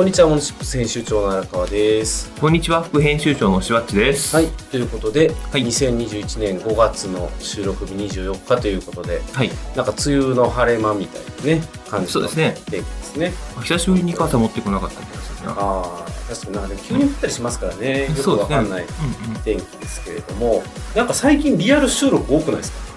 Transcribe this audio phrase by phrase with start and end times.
[0.00, 2.32] こんにちは、モノチップス編集長の荒川です。
[2.40, 4.34] こんにちは、副編集長のしわっちです。
[4.34, 9.50] はい、ということで、はい2021年5月の収録日24日ということで、はい。
[9.76, 11.22] なんか梅雨の晴れ間みたい
[11.54, 12.56] なね、感じのそうですね。
[12.70, 13.32] 天気ですね。
[13.62, 15.52] 久しぶりに傘持ってこなかった気がするな。
[15.52, 19.40] ああ、確かになんか急に降ったりしますからね、よくそうですねわかんないうんうん。
[19.42, 20.62] 天気ですけれども、
[20.96, 22.89] なんか最近リアル収録多くないですか？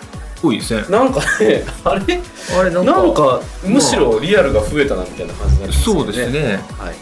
[0.44, 0.84] 多いですね。
[0.90, 2.22] なんかね、 あれ？
[2.60, 6.64] あれななんかむしろリアルが増えたなみたいな感じになってますよそうですね。
[6.78, 6.96] はい。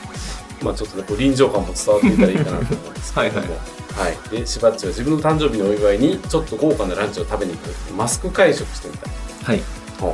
[0.63, 3.47] まあちょっとね、臨場感も伝わっていたらいいかなと思うんですけれども。
[3.47, 9.13] はいで、しばっちは自分の誕生日のお祝いにちょっと豪華なランチを食べに行くマスク会食してみたい。
[9.43, 9.63] はい。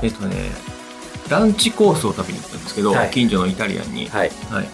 [0.01, 0.51] えっとね、
[1.29, 4.07] ランチコースを食べに行ったんですけど、はい近所のイタリアンに。
[4.07, 4.31] はい。
[4.49, 4.69] はい。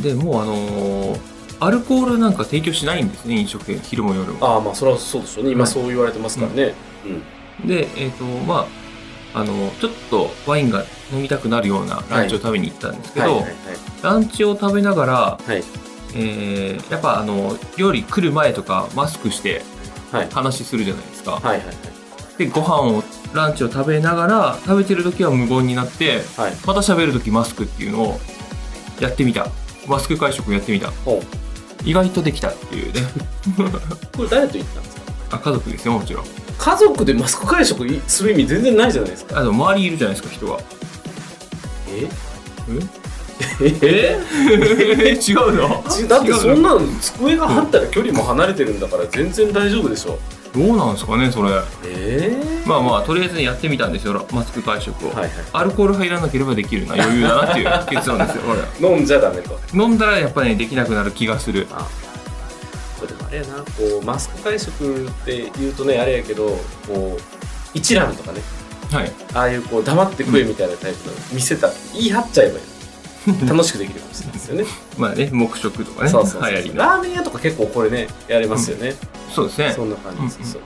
[0.00, 1.18] で、もうあのー
[1.60, 4.46] アルコールなんか提供しないんですね、飲食店、昼も夜も。
[4.46, 5.50] ああ、まあそれはそうでしょうね。
[5.50, 6.74] 今はいそう言われてますからね。
[7.60, 7.66] うん。
[7.66, 8.66] で、えっ、と、ま
[9.34, 13.54] あ、あの、ちょっとワインが飲みたくなるようなランチを食べに行ったんですけど、はいはい
[14.00, 15.50] ランチを食べながら、はい。
[15.50, 15.64] はい。
[16.14, 19.62] えーやっぱあの料理来る前とかマスクして
[20.10, 20.28] はい。
[20.30, 21.66] 話するじゃないですか、はいはい
[22.38, 23.02] でご飯を
[23.34, 26.46] ランチを食べながら食べてる時は無言になってはい。
[26.46, 26.52] はい。
[26.66, 28.20] また喋る時マスクっていうのを
[29.00, 29.48] やってみた
[29.88, 30.92] マスク会食やってみた。
[31.84, 33.00] 意外とできたっていうね。
[34.16, 35.02] これ誰と行ったんですか？
[35.30, 36.24] あ家族ですよもちろん。
[36.58, 39.40] 家族でマスク会食する意味全然ないじゃないですか。
[39.40, 40.58] あと周りいるじゃないですか人が
[41.90, 42.06] え？
[43.62, 44.18] え？
[45.06, 45.12] え？
[45.12, 45.84] 違うの？
[45.88, 50.18] ちだってそんのなの机があったら距離も離れてるんだから全然大丈夫でしょ。
[50.54, 51.50] どうなんですかねそれ。
[51.84, 55.30] ええまあまあとりあえずやってみたんですよマスク会食を、はいはい。
[55.52, 58.42] アルコール入らなければできるな余裕だなっていう結論ですよ
[58.80, 59.58] 俺 飲んじゃダメと。
[59.74, 61.66] 飲んだらやっぱり、ね、できなくなる気がする。
[61.70, 61.86] あ
[62.98, 63.54] これでもあれやな。
[63.58, 63.64] こ
[64.02, 67.22] うマスク会食って言うとねあれやけどこう
[67.74, 68.40] 一蘭とかね。
[68.90, 69.12] はい。
[69.34, 72.78] ああいうこう黙って食えみたいなタイプの見せた言い張っちゃえばいい。
[73.46, 74.64] 楽しくできるかもしれないですよね。
[74.96, 76.10] まあね黙食とかね。
[76.10, 76.50] そうそうそう。
[76.50, 76.76] 流行りの。
[76.76, 78.94] ラーメン屋とか結構これねやれますよね、
[79.30, 79.72] そうですね。
[79.72, 80.52] そんな感じです、うんうん。
[80.52, 80.62] そう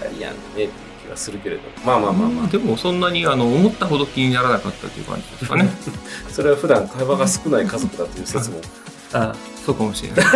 [0.00, 0.70] イタリアンでねっていう
[1.06, 5.68] 気がするけれどまあまあまあまあ、でもそんなにあの思ったほど気にならなかったっていう感じですかね。
[6.30, 8.60] それは普段会話が少ない家族だという説も。
[9.12, 9.34] あ
[9.64, 10.26] そうかもしれない。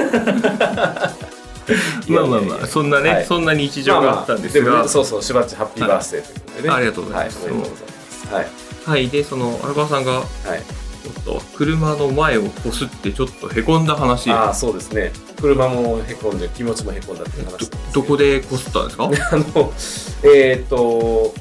[2.09, 3.27] まあまあまあそんなね、はい。
[3.27, 7.45] そんな日常があったんですが、まあまあでもねそうそうしばっちハッピーバースデーということでね、ありがとうございます。
[7.45, 7.95] はい、おめでとうございます。
[8.35, 8.49] はい。
[8.87, 10.25] はいでその荒川さんがはい
[11.25, 14.31] と車の前をこすってちょっとへこんだ話。
[14.31, 15.13] ああそうですね。
[15.41, 19.05] 車もへこんで気持ちもへこんだっていう話どこでこすったんですか？
[19.33, 19.73] あの
[20.23, 21.35] えっ、と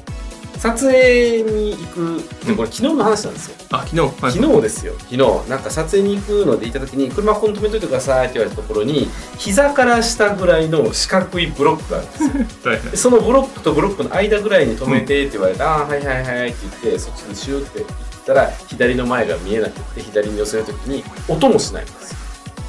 [0.58, 3.56] 撮影に行くでこれ昨日の話なんですよ。
[3.70, 4.92] あ昨日、はい、昨日ですよ。
[4.98, 5.16] 昨日。
[5.48, 13.10] なんか撮影に行くので行った時に車ここに止めといてくださいって言われたところに膝から下ぐらいの四角いブロックがあるんですよ。
[13.10, 17.86] そのブロックとブロックの間ぐらいに止めてって言われて、ああはいはいはいって言ってそっちにシューって行
[18.32, 22.18] ったら左の前が見えなくて左に寄せる時に音もしないんですよ。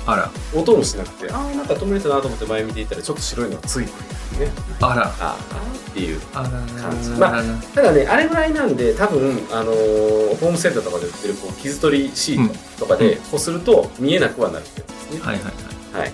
[0.07, 0.31] あら。
[0.53, 3.91] 音もしなくてああなんか止めれたなと思って前見ていったらちょっと白いのがついて
[4.39, 4.51] るね。
[4.81, 5.03] あら。
[5.07, 5.37] ああ
[5.89, 6.45] っていう感
[7.01, 7.09] じ。
[7.11, 7.43] まあ
[7.75, 12.49] ただねあれぐらいなんで多分、あのーホームセンターとかで売ってるこう傷取りシー
[12.79, 15.51] トとかでこすると見えなくはなるってやつですね、はいはいは
[15.99, 16.01] い。
[16.01, 16.09] はい。
[16.09, 16.13] っ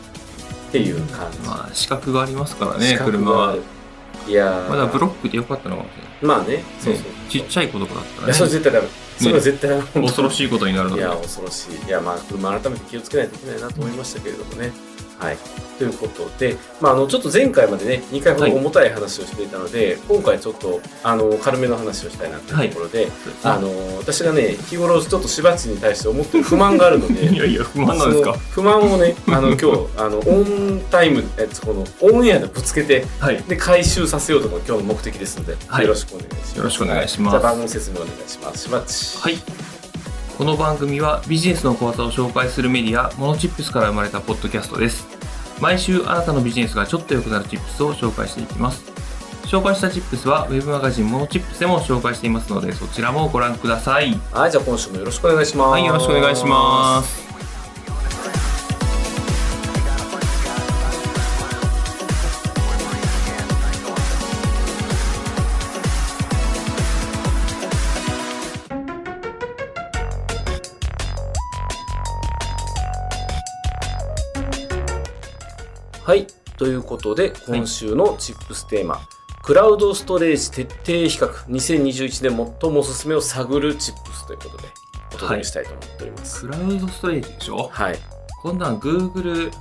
[0.72, 3.56] ていう感じ、まあ資格がありますからね車は。
[4.28, 4.70] いやー。
[4.70, 6.40] まだブロックでよかったのかもしれない。
[6.40, 11.02] まあねそうそう、ねちっちゃい子とかだったいやそれらね絶対ダメそれは絶対ダメ、恐ろしいことになるので。
[11.02, 11.88] いや恐ろしい。
[11.88, 14.72] いやまあ車改めて気をつけないといけないなと思いましたけれどもね、
[15.20, 15.38] はい。
[15.78, 23.08] ということで、まあ、あのちょっと前回までね2回ほど重たい話をしていたので、今回ちょっとあの軽めの話をしたいなというところで、
[23.44, 23.70] あの
[24.00, 28.34] 私がね日頃ちょっとしばちに対して思ってる不満があるので いやいや不満なんですか？
[28.52, 29.68] 不満をねあの 今日
[29.98, 33.44] あのオンタイムえこのオンエアでぶつけてはい。
[33.48, 35.84] で回収させようというのが今日の目的ですので、はい。
[35.84, 36.58] よろしくお願いします。
[36.58, 37.34] よろしくお願いします。
[37.34, 38.64] じゃあ番組説明お願いします。
[38.64, 39.18] しばち。
[39.20, 39.77] はい
[40.38, 45.08] この番組はビジネスの講座を紹介するメディアモノチップスから生まれたポッドキャストです。
[45.60, 48.84] 毎週あなたのビジネスがちょっと良くなるチップスを紹介していきます。
[49.48, 54.14] 紹介したチップスはウェブマガジンモノチップスでも紹介していますのでそちらもご覧ください。
[54.32, 55.70] はいじゃあ今週もよろしくお願いします。
[55.72, 57.27] はいよろしくお願いします
[76.98, 79.00] ことで今週のチップステーマ、
[79.44, 84.64] クラウドストレージ徹底比較2021年最もおすすめを探るチップスということで
[85.14, 86.42] お届けしたいと思っております。
[86.42, 87.70] クラウドストレージでしょ？
[87.72, 88.00] はい、
[88.42, 89.52] こんなん Google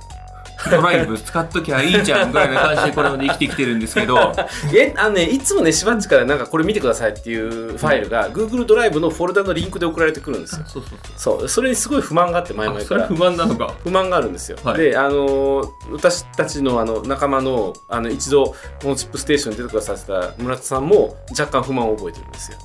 [0.69, 4.33] ドライブ使っときゃいいじゃんぐらいな感じでこれまで生きてきてるんですけど。
[4.73, 10.65] えあのねいつもねしばっちからなんかこれ見てくださいっていうファイルが Google ドライブのフォルダのリンクで送られてくるんですよ。
[10.67, 10.83] そう
[11.15, 13.07] そうそれにすごい不満があって前々から。
[13.07, 13.73] 不満なのか。
[13.83, 22.57] 不満があるんですよ、はいであのー私たちのあの仲間のあの一度このチップステーションに出てくださってた村田さんも若干不満を覚えてるんですよ。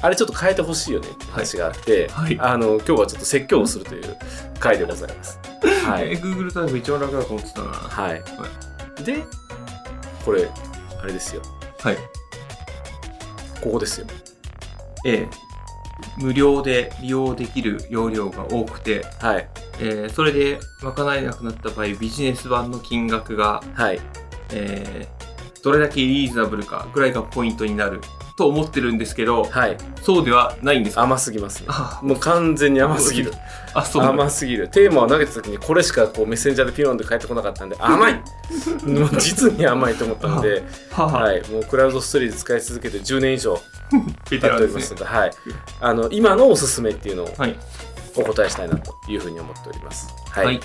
[0.00, 2.38] あれちょっと変えてほしいよねって話があって、はい。
[2.40, 4.16] あの今日はちょっと説教をするという
[4.58, 5.51] 回でございます。
[5.62, 7.68] はえい、Google ドライブ一番楽だと思ってたな。
[7.68, 8.22] はい、
[9.04, 9.24] で
[10.24, 10.48] これ
[11.02, 11.42] あれですよ。
[11.80, 11.96] はい。
[13.60, 14.06] ここですよ。
[15.04, 15.28] ええ。
[16.18, 19.48] 無料で利用できる容量が多くて、はい。
[19.80, 24.00] えーそれで賄えなくなった場合ビジネス版の金額が、はい。
[24.50, 25.22] えー
[25.62, 28.00] どれだけリーズナブルかぐらいがポイントになる
[28.36, 29.76] と思ってるんですけどはい。
[30.02, 31.02] そうではないんですか？
[31.02, 31.66] 甘すぎますね。
[31.68, 32.00] あ。
[32.02, 33.32] もう完全に甘すぎる。
[33.74, 34.68] あそう甘すぎる。
[34.68, 38.14] テーマを投げた時にこれしかこうメッセンジャーでピロンで返ってこなかったんで 甘い。
[38.84, 43.58] もう実に甘いと思ったので、はい、もうクラウドストレージ使い続けて10年以上
[44.30, 45.30] ベ経っておりますので、はい、
[45.80, 47.56] あの今のおすすめっていうのをはい。
[48.14, 50.06] お答えしたいなというふうに思っております。
[50.30, 50.46] はい。
[50.46, 50.60] はい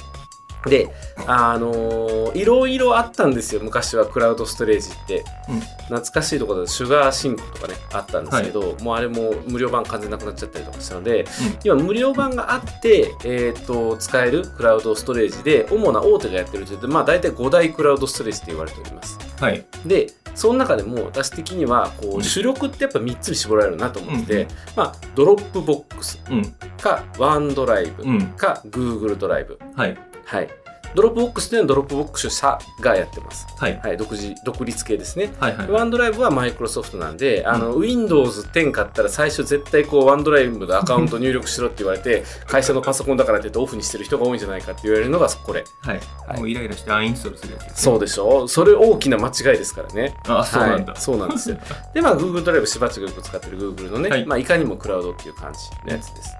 [0.67, 0.89] で、
[1.25, 5.23] あのーいろいろあったんですよ、昔はクラウドストレージって。
[5.49, 5.59] うん。
[5.59, 11.25] 懐かしいところだと SugarSync とかね、あったんですけど、もうあれも無料版完全なくなっちゃったりとかしたので、
[11.63, 19.17] 今無料版があって、えー、と使えるクラウドストレージで、主な大手がやってるというと、まあ大体5大クラウドストレージって言われております。
[19.39, 19.65] はい。
[19.85, 22.19] で、その中でも私的にはこうん。
[22.19, 24.47] う主力ってやっぱ3つに絞られるなと思ってて、うんうん。
[24.75, 26.43] まあ Dropbox うん。
[26.79, 28.21] か OneDrive うん。
[28.33, 29.57] か Google ドライブ。
[29.75, 29.97] はい
[30.27, 30.49] はい。
[30.95, 33.45] Dropbox というのは Dropbox 社がやってます。
[33.57, 35.31] はいはい、独自、独立系ですね。
[35.39, 45.65] はいはい OneDrive はマイクロソフトなんで、あの、Windows 10買ったら最初絶対こう、 OneDrive のアカウント入力しろって言われて、会社のパソコンだからって言ってオフにしてる人が多いんじゃないかって言われるのがこれ。
[45.81, 50.15] はい、はいもうイライラしてアンインストールするやつねそうでしょそれ大きな間違いですからね。
[50.27, 51.57] あそうなんだはい、そうなんですよ。
[51.93, 56.35] で、まあ、Google ドライブしばっちがよく使ってる Google のね、はいまあ、いかにもクラウドっていう感じのやつです。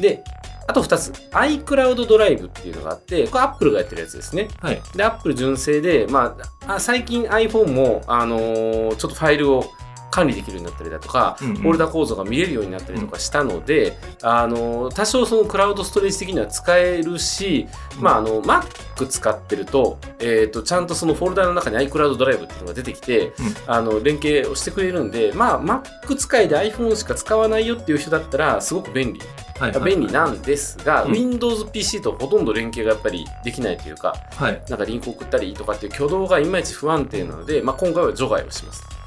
[0.00, 0.24] で、
[0.70, 4.48] あと2つ、iCloud ドライブっていうのがあって、これ Apple がやってるやつですね。
[4.60, 6.36] はいで、Apple 純正で、ま
[6.66, 9.64] あ、あ最近 iPhone も、あのーちょっとファイルを
[10.10, 11.56] 管理できるようになったりだとか、うんうん。
[11.56, 17.66] フォルダ構造が見れるようになったりとかしたので、あのー多少そのクラウドストレージ的には使えるし、
[17.98, 23.32] まあ、あの Mac 使ってると,、えー、とちゃんとそのフォルダの中に iCloud ドライブっていうのが出てきて、
[23.66, 29.20] あの連携をしてくれるんで、まあ、Mac 使いで iPhone しか使わないよっていう人だったらすごく便利。
[29.60, 31.12] はいはい便利なんですが、うん。
[31.12, 34.62] Windows PC とほとんど連携がやっぱりできないというかはい。
[34.70, 38.99] なんかリンク送ったりとかっていう挙動がいまいち不安定なので、まあ、今回は除外をします。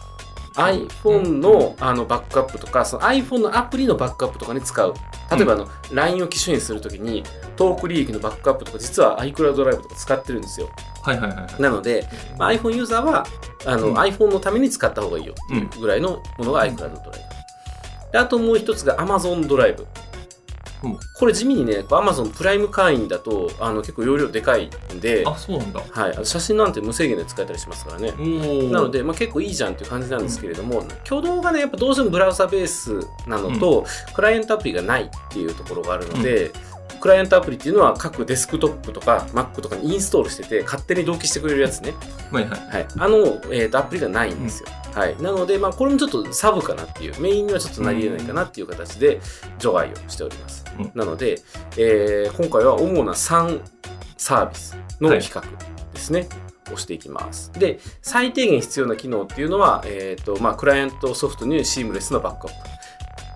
[0.55, 4.93] iPhone のあのバックアップとか、その iPhone のアプリのバックアップとかに使う。
[5.31, 7.23] 例えばあの、LINE を機種にするときに、
[7.55, 10.69] トーク履歴のバックアップとか、実は iCloud ドライブとか使ってるんですよ。
[11.01, 12.07] はいはいはいはいなので、
[12.37, 13.25] まあ、iPhone ユーザーは
[13.65, 18.11] あの、うん iPhone のために使った方がいいよっていうぐらいのものが iCloud ドライブ。
[18.11, 19.85] であともう一つが Amazon ドライブ。
[20.83, 28.13] うんこれ地味にね、こう Amazon プライム会員だとあの結構容量でかいんで、あそうなんだはい、写真なんて無制限で使えたりしますからね。
[28.19, 36.51] おなので、まあ、結構いいじゃんっていう感じなんですけれども、挙動がね、やっぱどうしてもブラウザベースなのと、クライアントアプリがないっていうところがあるので、
[36.99, 41.93] クライアントアプリっていうのは各デスクトップとか Mac とかにインストールしてて、勝手に同期してくれるやつね。
[42.31, 42.87] はいはいはい。
[42.97, 43.17] あの、
[43.51, 44.69] えーとアプリがないんですよ。
[44.93, 45.21] はい。
[45.21, 49.19] なので、まあ、これもちょっとサブかなっていう、メインにはちょっとなり得ないかなっていう形で
[49.59, 50.63] 除外をしております。
[50.79, 51.39] うんなので、
[51.77, 53.61] えー今回は主な3
[54.17, 55.41] サービスの比較
[55.93, 56.27] ですね。
[56.71, 57.51] をしていきます。
[57.53, 62.69] で、最低限必要な機能っていうのは、えっ、と、まあ、クライアントソフトにシームレスなバックアップ。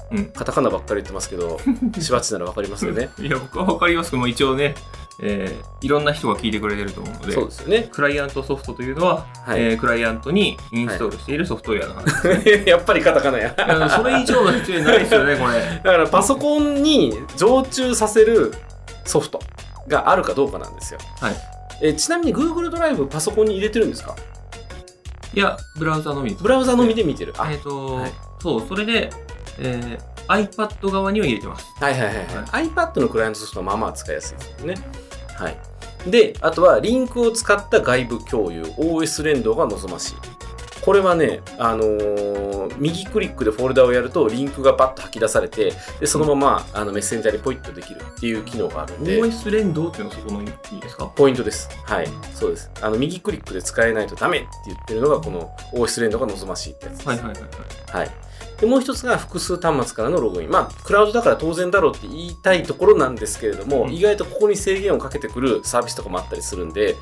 [0.10, 1.60] うんカタカナばっかり言ってますけど、
[2.00, 3.10] しばっちならわかりますよね。
[3.20, 4.74] いや僕は分かりますけども一応ね、
[5.20, 7.88] えーいろんな人が聞いてくれてると思うのでそうですよね。
[7.92, 13.56] クライアントソフトというのは、はいえークライアントにインストールしているソフトウェアの話、 やっぱりカタカナや。
[13.96, 18.54] それ以上の必要ないですよねこれだからパソコンに常駐させる
[19.06, 19.40] ソフト
[19.88, 21.00] があるかどうかなんですよ。
[21.20, 21.36] はい
[21.82, 24.16] えちなみに Google ドライブパソコンに入れてるんですか？
[25.36, 27.34] いやブラウザのみですブラウザのみで見てる。
[27.38, 29.10] あ、えっ、と、はいそうそれで、
[29.60, 32.26] えー iPad 側には入れてますはいはいはいはい。
[32.68, 34.76] iPad のクライアントソフトはまあまあ使いやすいですよね。
[35.38, 35.58] はい。
[36.10, 40.16] で、あとはリンクを使った外部共有、OS 連動が望ましい。
[40.82, 42.48] これはね、あのー
[42.80, 49.20] 右クリックでフォルダをやるとリンクがバッと吐き出されて、でそのままあのメッセンジャーにポイッとできるっていう機能があるんで。
[49.20, 51.08] OS 連動っていうのはそこのいいですか？
[51.08, 51.70] ポイントです。
[51.86, 52.08] はい。
[52.34, 52.70] そうです。
[52.82, 57.08] あの、右クリックで使えないとダメって言ってるのが、この OS 連動が望ましいってやつです。
[57.10, 58.12] はいはいはいはいはい。
[58.60, 60.50] で、もう一つが複数端末からのログイン。
[60.50, 66.96] まあ、クラウドだから当然だろうって言いたいところなんですけれども、うん意外とここに制限をかけてくるサービスとかもあったりするんで、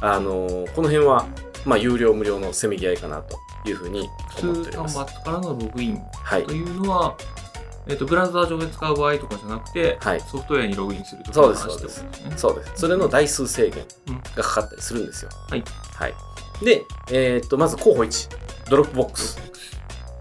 [0.00, 1.26] あのーこの辺は、
[1.64, 3.38] まあ、有料無料のせめぎ合いかなと
[3.68, 4.08] いうふうに
[4.42, 4.98] 思っております。
[4.98, 6.52] 端末からのログインはいと。
[6.52, 7.14] いうのは、
[7.86, 12.04] えっとブラウザー上で使う場合とかじゃなくて、はいソフトウェアにログインするとそうです。
[12.36, 12.72] そうです。
[12.76, 15.30] それの台数制限うんがかかったりするんですよ。
[15.50, 15.64] はい。
[15.94, 16.14] はい。
[16.64, 18.30] で、えーっと、まず候補1、
[18.70, 19.51] Dropbox。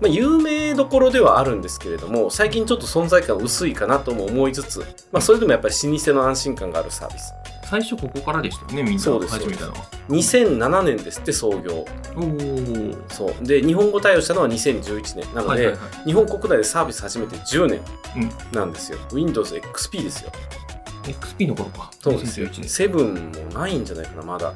[0.02, 4.80] まあ、有名どころではあるんですけれども、最近ちょっと存在感薄いかなとも思いつつ、
[5.12, 7.34] まあ、それでもやっぱり老舗の安心感があるサービス。
[7.72, 9.78] 最初ここからでしたよね、みんなそうです始めたのは。
[10.10, 11.86] 2007年ですって創業。
[12.16, 12.96] おお。
[13.10, 13.46] そう。
[13.46, 15.34] で、日本語対応したのは2011年。
[15.34, 16.06] なので、はいはいはい。
[16.06, 17.80] 日本国内でサービス始めて10年
[18.18, 18.98] うんなんですよ。
[19.14, 20.32] Windows XP ですよ。
[21.04, 21.92] XP の頃か。
[22.02, 22.48] そうですよ。
[22.48, 23.32] 2011年。
[23.32, 24.52] 7もないんじゃないかな、まだ。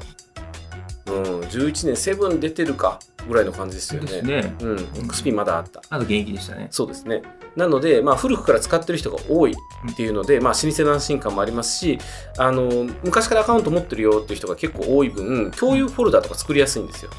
[1.08, 4.08] うん、11年7出てるかぐらいの感じですよね。
[4.08, 4.56] ですね。
[4.62, 5.82] うん、XP まだあった。
[5.90, 6.68] あと現役でしたね。
[6.72, 7.22] そうですね。
[7.56, 9.54] なので、まあ、古くから使ってる人が多い
[9.92, 12.00] っていうので、まあ、老舗の安心感もありますし、
[12.38, 17.12] あの、昔からアカウント持ってるよっていう人が結構多い分、共有フォルダとか作りやすいんですよ。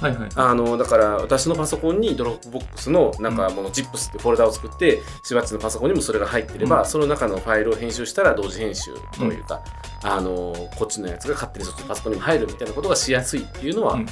[0.00, 0.28] はいはい。
[0.34, 9.62] あの、だから、私のパソコンにドロップボックスの、なんか、もの、ZIPS ってフォルダを作って、しばっちのパソコンにもそれが入ってれば、うんその中のファイルを編集したら同時編集というか、
[10.02, 14.06] あの、こっちのやつが勝手にそっちのパソコンにも入るみたいなことがしやすいっていうのは、うん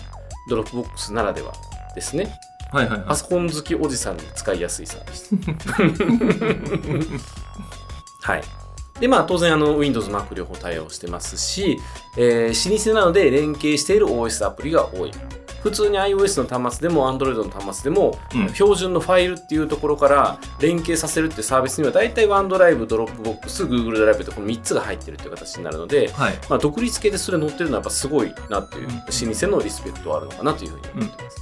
[0.47, 1.53] Dropbox ならでは
[1.95, 2.39] ですね。
[2.71, 3.09] はいはいはい。
[3.09, 5.35] パソコン好きおじさんに使いやすいサービス。
[8.21, 8.43] はい。
[9.01, 11.79] で、まあ、当然、あの、Windows、Mac 両方対応してますし、
[12.17, 15.13] えー老舗なので連携している OS アプリが多い。
[15.65, 26.35] 普通に iOS の端末でも Android の端末でも、うん標準のファイルっていうところから連携させるっていうサービスには大体 OneDrive、Dropbox、Google ドライブとこの3つが入ってるっていう形になるので、はい。
[26.51, 31.37] まあ、独立系でそれ乗ってるのはやっぱすごいなっていう、うん老舗のリスペクトはあるのかなというふうに思ってます。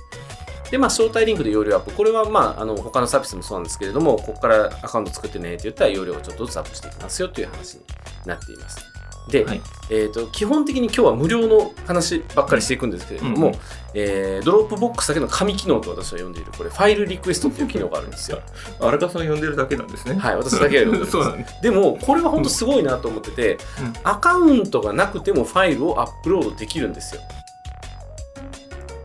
[0.71, 1.91] で、まあ、招待リンクで容量アップ。
[1.91, 7.81] これは、まあ、あの、他のサービスもそうなんですけれども、ここからアカウント作ってねって言ったら容量をちょっとずつアップしていきますよという話に
[8.25, 8.92] なっています。
[9.29, 13.55] で、はいえー、と基本的に今日は無料の話ばっかりしていくんですけれども、うん
[13.95, 18.41] えー Dropbox だけの神機能と私は呼んでいるこれファイルリクエストっていう機能があるんですよ。
[18.81, 20.17] 荒川さん呼んでるだけなんですね。
[20.19, 21.55] はい、私だけが呼んでるんですそうなんです。
[21.63, 27.21] でもこれは本当すごいなと思ってて、うんアカウントがなくてもファイルをアップロードできるんですよ。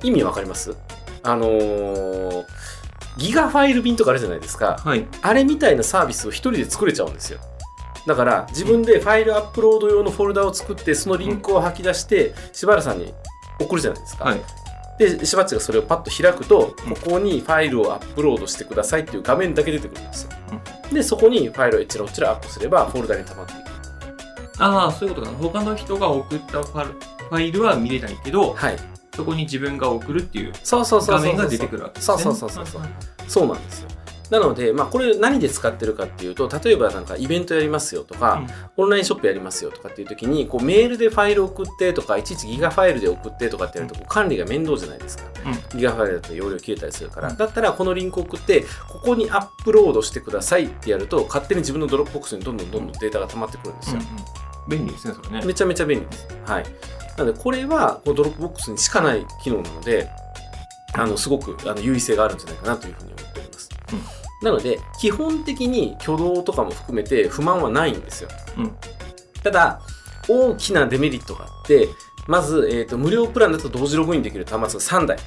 [0.03, 0.75] 意味わかります？
[1.23, 2.43] あのー
[3.17, 4.79] ギガファイル便とかあるじゃないですか。
[4.85, 5.07] はい。
[5.23, 7.39] あれみたいなサービスを一人で作れちゃうんですよ。
[8.07, 13.13] だから自分でファイルアップロード用のフォルダを作ってそのリンクを吐き出してしばらさんに
[13.59, 14.25] 送るじゃないですか。
[14.25, 14.41] はい。
[14.97, 20.31] でしばっちがそれをパッと開くとうんここにファイルをアップロードしてくださいっていう画面だけ出てくるんですよ。
[20.91, 23.67] でそこにファイルを一ら落ちらアップすればフォルダに溜まっていく。
[24.59, 25.33] ああ、そういうことか。
[25.37, 28.77] 他の人が送ったファイルは見れないけど、はい。
[29.15, 30.53] そこに自分が送るっていう。
[30.63, 32.17] 画面が出てくるわけですね。
[32.23, 32.81] そうそうそうそうそう。
[33.27, 33.89] そうなんですよ。
[34.29, 38.41] なので、まあ、これ何で使ってるかっていうと、例えばなんかイベントやりますよとか、
[38.75, 45.23] オンラインショップやりますよとかっていう時に、こうメールでファイル送ってとか、いちいちギガファイルで送ってとかってやると、こう管理が面倒じゃないですか。
[45.75, 47.29] ギガファイルだと容量切れたりするから。
[47.29, 53.97] うんだったら、このリンク送って、ここにアップロードしてくださいってやると、勝手に自分の Dropbox にどんどんどんどんデータが溜まってくるんですよ。
[53.97, 55.45] うんうん便利ですね、それね。
[55.45, 56.27] めちゃめちゃ便利です。
[56.45, 56.65] はい。
[57.17, 60.09] なので、これはこう Dropbox にしかない機能なので、
[60.93, 63.69] あのすごくあの優位性があるんじゃないかなというふうに思っております。
[63.93, 64.01] うん
[64.39, 68.29] なので、基本的に挙動とかも含めて不満はないんですよ。
[68.57, 68.75] うん
[69.43, 69.81] ただ、
[70.27, 71.87] 大きなデメリットがあって、
[72.27, 75.17] まず、えーと無料プランだと同時ログインできる端末が3台。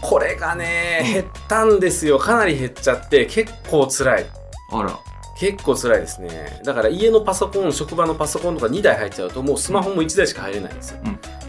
[0.00, 2.18] これがね、減ったんですよ。
[2.18, 4.26] かなり減っちゃって、結構辛い。
[4.72, 4.98] あら。
[5.38, 6.60] 結構辛いですね。
[6.64, 11.00] だから家のパソコン、職場のパソコンとか2台入っちゃうと、もうスマホも1台しか入れないんですよ。
[11.04, 11.41] うん普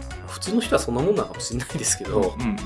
[0.44, 2.56] 通の人はそんなもんなのかもしれないですけど、うんうん。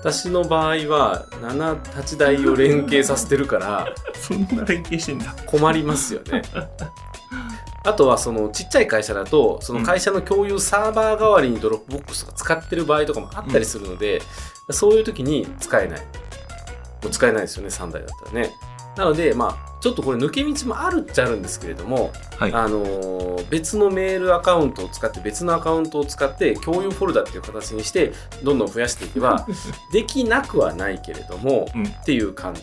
[0.00, 5.34] 私の場合は7、8台を連携させてるから そんな連携してんだ。
[5.46, 6.42] 困りますよね。
[7.86, 14.22] あとはそのちっちゃい会社だとその会社の共有サーバー代わりに Dropbox とか使ってる場合とかもあったりするので、
[14.70, 16.00] そういう時に使えない。
[16.00, 18.54] もう使えないですよね、3台だったらね。
[18.96, 22.52] なので、まあ、ちょっとこれ抜け道もあるっちゃあるんですけれども、はい。
[22.52, 29.46] あのー別のメールアカウントを使って別のアカウントを使って共有フォルダっていう形にしてどんどん増やしていけば
[29.92, 32.62] できなくはないけれども、うんっていう感じ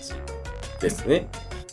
[0.80, 1.28] ですね。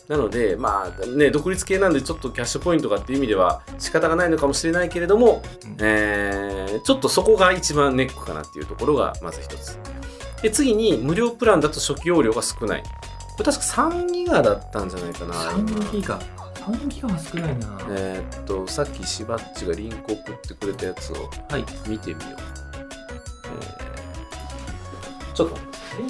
[0.07, 9.77] なのでまあね独立系なんでちょっとキャッシュポイントがっていう意味では仕方がないのかもしれないけれども、うんえーちょっとそこが一番ネックかなっていうところがまず一つ。
[10.41, 12.83] で次に無料プランだと初期容量が少ない。
[13.39, 15.33] これ確か3ギガだったんじゃないかな。
[15.33, 16.19] 3ギガ。
[16.19, 17.79] 3ギガは少ないな。
[17.91, 21.65] えーっと、さっきしばっちがリンク送ってくれたやつをはい。
[21.87, 22.33] 見てみよう。
[22.33, 25.65] えーちょっと待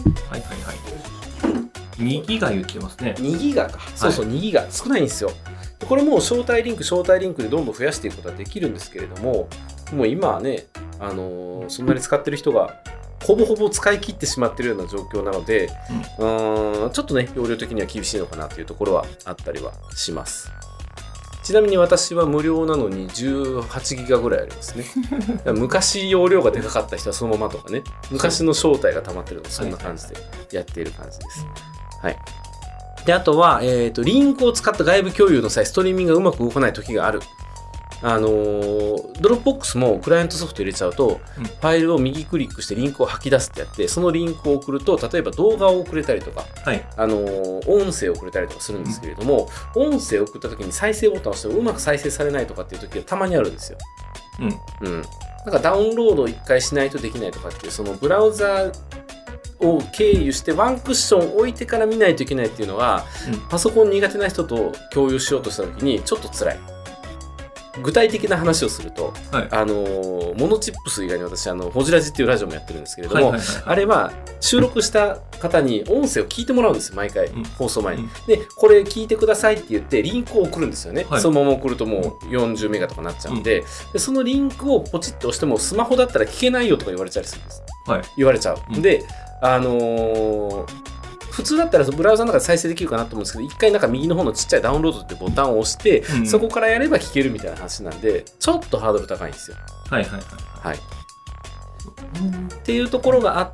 [0.10, 2.02] ってはいはいはい。
[2.02, 3.14] 2ギガ言ってますね。
[3.20, 3.80] 2ギガか。
[3.96, 4.66] そうそう、2ギガ。
[4.72, 5.30] 少ないんですよ。
[5.78, 9.48] でこれもう招待リンク、招待リンクでどんどん増やしていくことはできるんですけれども、
[9.94, 10.66] もう今はね、
[11.00, 12.74] あのーそんなに使ってる人が
[13.24, 15.70] ほぼほぼ使い切ってしまってるような状況なので、
[16.18, 20.52] うーんちょっとね容量的には厳しいのかなというところはあったりはします。
[21.44, 24.86] ちなみに私は無料なのに18ギガぐらいありますね。
[25.54, 27.84] 昔容量がでかかった人はそのままとかね。
[28.12, 30.16] 昔の招待が溜まってるのかそんな感じで
[30.52, 31.46] やっている感じです。
[32.02, 32.18] はい。
[33.06, 37.22] であとは、えー、とリンクを使った外部共有の際ストリーミングがうまく動かない時がある
[38.02, 46.88] あのー Dropbox もクライアントソフト入れちゃうと、うんファイルを右クリックしてリンクを吐き出すってやってそのリンクを送ると例えば動画を送れたりとか、はい。
[46.96, 53.78] あのー音声を送れたりとかするんですけれども、音声を送った時に再生ボタンを押してもうまく再生されないとかっていう時がたまにあるんですよ。
[54.40, 54.88] うん。
[54.88, 55.02] うん、
[55.46, 58.72] なんかダウンロードを1回しないとできないとかっていうそのブラウザ
[59.60, 66.60] を経由してワンクッション置いてから見ないといけないっていうのは、うんパソコン苦手な人と共有しようとした時にちょっと辛い。
[67.82, 69.48] 具体的な話をすると、はい。
[69.52, 73.64] あのーモノチップス以外に私あのホジラジっていうラジオもやってるんですけれども、はいはいはい。
[73.66, 77.44] あれは収録した方に音声を聞いてもらうんですよ毎回、うん。
[77.44, 78.10] 放送前に、うん。
[78.28, 81.22] でこれ聞いてくださいって言ってリンクを送るんですよね、はい。
[81.22, 87.64] そのまま送るともう40メガとかなっちゃうんで,、でそのリンクをポチッと押してもスマホだったら聞けないよとか言われちゃうするんです。
[87.86, 88.02] はい。
[88.18, 88.82] 言われちゃう、うん。
[88.82, 89.04] で
[89.42, 90.89] あのー
[91.40, 99.58] 普通だったらブラウザの中で再生できるかなと思うんですけど一回なんか右の方のちっちゃいダウンロードってボタンを押して、うんそこからやれば聞けるみたいな話なんでちょっとハードル高いんですよ
[99.90, 100.22] はいはいはい。
[100.68, 100.78] はい
[102.58, 103.52] っていうところがあっ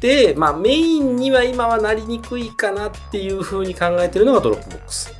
[0.00, 5.14] て、まあ、メインには今はなりにくいかなっていうふうに考えてるのが Dropbox。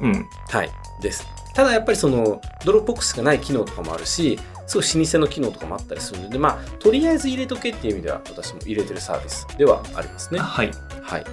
[0.00, 0.26] うん。
[0.48, 0.70] はい。
[1.02, 1.26] です。
[1.54, 10.40] ただやっぱりその Dropbox がない機能とかもあるし、すごい老舗の機能とかもあったりするので、まあ、とりあえず入れとけっていう意味では私も入れてるサービスではありますね。
[10.40, 10.70] はい。
[11.02, 11.24] はい。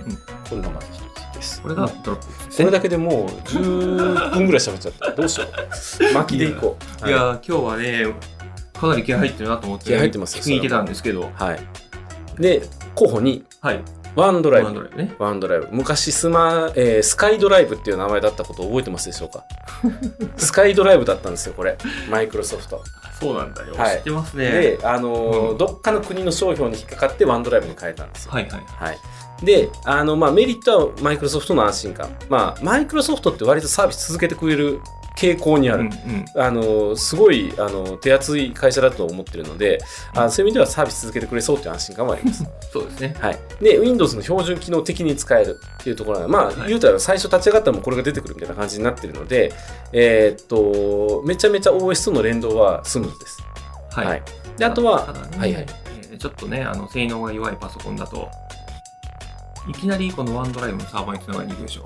[0.49, 0.99] これがまず一
[1.31, 1.61] つです。
[1.61, 2.71] これがドロップですこれね。
[2.71, 5.11] だけでもう10分ぐらい喋っちゃった。
[5.11, 6.13] どうしよう。
[6.13, 7.07] 巻きでいこう。
[7.07, 8.13] いやー、今日はね、
[8.73, 12.41] かなり気合入ってるなと思って、気合入ってますよ聞いてたんですけど、はい。
[12.41, 12.63] で、
[12.95, 13.81] 候補にはい。
[14.15, 14.67] ワンドライブ。
[14.67, 15.15] ワンドライブね。
[15.19, 19.43] ワンドライブ昔スマ、えースカイドライブっていう名前だったことを覚えてますでしょうか？
[20.37, 21.77] スカイドライブだったんですよこれ
[22.09, 22.83] マイクロソフト
[23.19, 23.73] そうなんだよ。
[23.75, 24.49] はい知ってますね。
[24.51, 28.63] で、あのーうんどっかの国の商標に引っかかってワンドライブに変えたんですよはいはい。
[28.67, 28.97] はい
[29.43, 34.79] であの、まあ、メリットはマイクロソフトの安心感まあマイクロソフトって割とサービス続けてくれる
[35.17, 36.25] 傾向にある、うんうん。
[36.35, 39.79] あのすごいあの手厚い会社だと思ってるので、
[40.15, 42.45] あそういう意味ではサービス続けてくれそうっていう安心感はあります。
[42.71, 43.15] そうですね。
[43.19, 49.53] はい、で Windows の標準機能的に使えるっていうところはまあ、はい言うたら最初立ち上がったらもうこれが出てくるみたいな感じになってるので、
[49.91, 53.43] えーっとめちゃめちゃ OS との連動はスムーズです。
[53.91, 54.05] はい。
[54.07, 54.23] はい
[54.57, 55.65] であとは、ね、はいはい
[56.11, 58.29] えーちょっとね、あの性能が弱いパソコンだと、
[59.67, 61.83] いきなりこのワンドライブのサーバーにつながりにくいでしょ。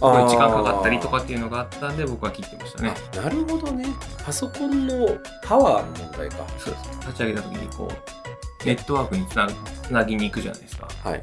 [0.00, 2.94] 時間かかったりとかっていうのがあったんで、僕は切ってましたね。
[3.12, 3.86] あなるほどね
[4.24, 5.08] パソコンの
[5.42, 6.46] パワーの問題か。
[6.58, 7.00] そうです。
[7.00, 9.48] 立ち上げた時にこう、ネットワークにつな
[9.82, 10.88] つなぎに行くじゃないですか。
[11.04, 11.22] はい、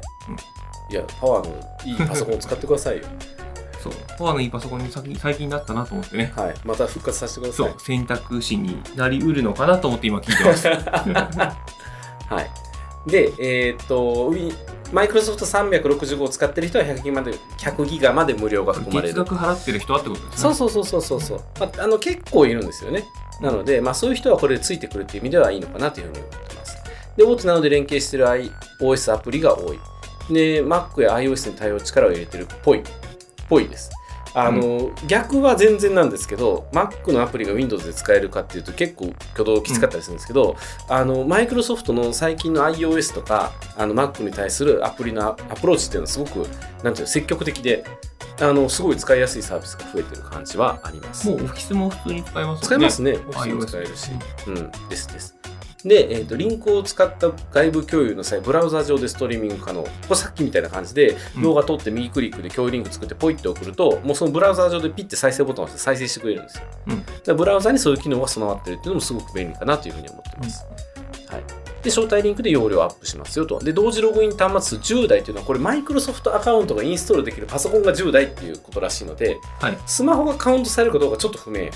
[0.90, 3.04] いやパワーのいいパソコンを使ってくださいよ。
[3.82, 3.92] そう。
[4.18, 6.32] パワーのいいパソコンに先最近なったなと思ってね。
[6.36, 10.68] はい、また復活させてくださいそう。、選択肢になりうるのかなと思って今聞いてます。
[12.28, 12.50] はい。
[13.10, 14.30] で、えーっと、
[14.92, 19.14] マイクロソフト365を使ってる人は100ギガまで ,100 ギガまで無料が含まれる。
[19.14, 20.36] 月額払ってる人はってことですね。
[20.36, 23.04] そうそうそうそうそうまあ、あの結構いるんですよね。
[23.42, 26.76] なので、まあ、そういう人はこれでついてくるっていう意味ではいいのかなというふうに思ってます。
[27.16, 28.26] で、大手なので連携している
[28.80, 29.78] iOS アプリが多い。
[30.30, 32.80] で、Mac や iOS に対応力を入れてるっぽい。
[32.80, 32.82] っ
[33.48, 33.90] ぽいです。
[34.34, 40.56] あの、逆は全然なんですけど、Mac のアプリが Windows で使えるかっていうと結構挙動きつかったりするんですけど、
[40.88, 47.84] あの、マイクロソフトの最近の iOS とか、あの Mac に対するアプリのアアプローチっていうのはすごく、なんていうの、積極的で、
[48.40, 51.28] あの、すごい使いやすいサービスが増えてる感じはあります。
[51.28, 53.12] もうオフィスも普通に使えます使えますね。
[53.12, 53.18] ね。
[53.28, 54.10] オフィスも使えるし。
[54.46, 55.36] うん、ですです。
[55.84, 59.82] で、えーと、リンクを使った外部共有の際、ブラウザ上でストリーミング可能。
[59.82, 66.64] これさっきみたいな感じで、うん動画撮って右クリックで共有リンク作ってポイって送ると、もうそのブラウザ上でピッて再生ボタンを押して再生してくれるんですよ。
[66.88, 70.66] うんブラウザにそういう機能が備わってるっていうのもすごく便利かなというふうに思ってます。
[71.28, 71.42] はい。
[71.82, 73.58] で、招待リンクで容量アップしますよと。
[73.60, 79.78] で、同時ログイン端末数10台っていうのは、これマイクロソフトアカウントがインストールできるパソコンが10台っていうことらしいので、はい。
[79.86, 81.70] スマホがカウントされるかどうかちょっと不明。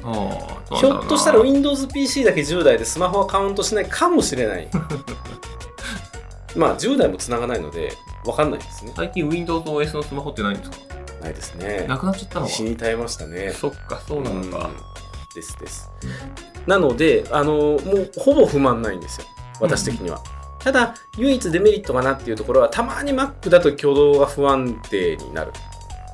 [0.00, 4.68] ひょっとしたら WindowsPC だけ10台でスマホはカウントしないかもしれない。
[6.56, 7.92] まあ10台もつながないので
[8.24, 8.92] 分かんないですね。
[8.96, 10.76] 最近 WindowsOS のスマホってないんですか？
[11.22, 11.84] ないですね。
[11.88, 13.50] なくなっちゃったのか死に絶えましたね。
[13.50, 14.66] そっか、そうなのか。
[14.66, 14.76] うん
[15.34, 15.90] ですです。
[16.66, 19.26] なので、あのもうほぼ不満ないんですよ。
[19.60, 20.20] 私的には。
[20.58, 25.52] ただ、唯一デメリットかなっていうところは、たまに Mac だと挙動が不安定になる。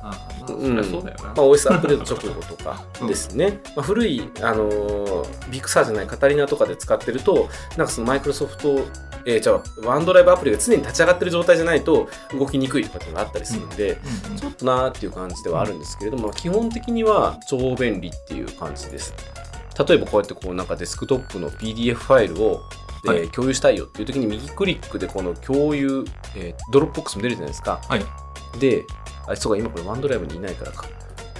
[0.05, 1.23] まあ、そうそうだよな。
[1.23, 8.85] まあ、OS アップデート直後とかですね、まあ、古い、あのービッグサーじゃないカタリナとかで使ってるとなんかそのマイクロソフト
[9.27, 13.93] えー、じゃあワンドライブアプリが常に立ち上がってる状態じゃないと動きにくいとかっていうのがあったりするんで、
[14.25, 19.13] うんうんちょっとなーっていう感じではあるんですけれども、基本的には超便利っていう感じです。
[19.87, 22.61] 例えばこうやってこうなんかデスクトップの PDF ファイルを、
[23.11, 27.81] えい共有したいよっていう時に右クリックでこの共有、えー Dropbox も出るじゃないですか。
[27.87, 28.05] はい。
[28.59, 28.85] で、
[29.27, 30.85] あ、そうか、今これ OneDrive にいないからか。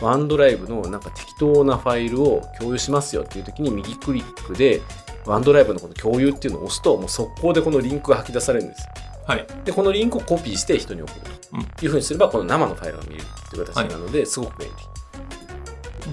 [0.01, 4.82] OneDrive のなんか適当なファイルを共有しますよっていう時に右クリックで
[5.25, 8.86] OneDrive のこの共有っていうのを押すともう速攻でこのリンクが吐き出されるんです。
[9.26, 9.48] はい。
[9.63, 11.15] で、このリンクをコピーして人に送る
[11.54, 14.74] うんというふうにすれば、この生のファイルが見れるっていう形なので、すごく便利。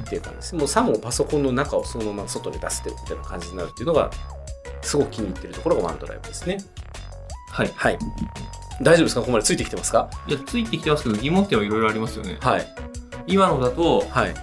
[0.01, 0.55] っていう感じです。
[0.55, 4.11] もうさもパソコンの中をそのまま外に出してみたいな感じになるっていうのが、
[4.81, 6.59] すごく気に入ってるところがワンドライブですね。
[7.51, 7.73] はい。
[7.75, 7.99] はい。
[8.81, 9.21] 大丈夫ですか？
[9.21, 10.09] ここまでついてきてますか？
[10.27, 12.39] いや、ついてきてますけど、疑問点はいろいろありますよね。
[12.41, 12.67] はい。
[13.27, 14.35] 今のだと、はい。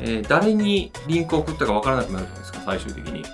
[0.00, 3.24] えー誰にリンクを送ったかわからなくなるじゃないですか、最終的に。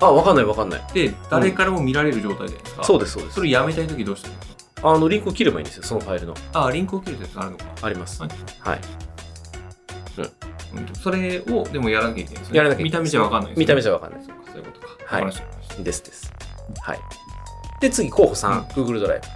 [0.00, 0.82] あ、わかんないわかんない。
[0.94, 2.84] で、誰からも見られる状態じゃないですか。
[2.84, 3.40] そうです、そうですそ。
[3.42, 6.34] れやめたいときどうしたらいいんですかあの、リンクを切ればいいんですよ、そのファイルの。
[6.52, 7.64] ああ、リンクを切るやつあるのか。
[7.82, 8.22] あります。
[8.22, 8.80] はいはい。
[10.18, 10.28] うん
[11.00, 12.58] それをでもやらなきゃいけないですね。
[12.58, 13.60] やらなきゃ見た目じゃわかんないですね。
[13.60, 14.20] 見た目じゃわかんない。
[14.22, 14.88] そうか、そういうことか。
[15.06, 15.24] はい
[15.82, 16.32] ですです。
[16.82, 16.98] はい。
[17.80, 19.26] で、次、候補3、Google ドライブ。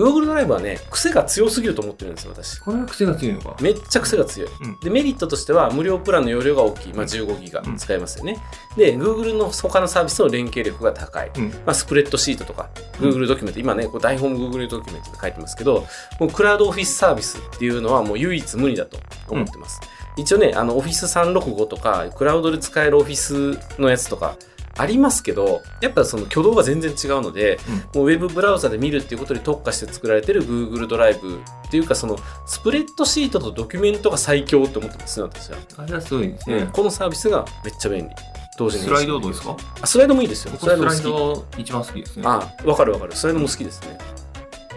[0.00, 2.58] Google ドライブはね、癖が強すぎると思ってるんですよ、私。
[2.58, 3.56] たこれは癖が強いのか。
[3.60, 4.50] めっちゃ癖が強い。
[4.62, 6.94] うんで、メリットとしては、無料プランの容量が大きい。
[6.94, 8.38] まあ、15ギガうん使えますよね。
[8.78, 11.30] で、Google の他のサービスの連携力が高い。
[11.36, 11.48] うん。
[11.48, 15.86] まあ、スプレッドシートとか、うん Google ドキュメント、今ね、こう台本 Google ドキュメントで書いてますけど、
[16.18, 19.80] もうクラウドオフィスサービスっていうのはもう唯一無二だと思ってます。
[20.16, 24.36] 一応ね、あの、Office 365とか、クラウドで使える Office のやつとか、
[24.80, 27.58] ありますけど、やっぱその挙動が全然違うので、
[27.94, 35.58] もうウェブブラウザで見るっていうことに特化して作られてる Google ドライブっていうか、そのスプレッドシートとドキュメントが最強って思ってますね、私は。
[35.76, 36.68] あれはすごいですね。
[36.72, 38.14] このサービスがめっちゃ便利。
[38.58, 39.56] 同時にスライドどうですか？
[39.80, 40.52] あスライドもいいですよ。
[40.52, 41.02] 僕スライ。
[41.02, 42.22] ド一番好きですね。
[42.26, 43.14] あわかるわかる。
[43.14, 43.98] スライドも好きですね。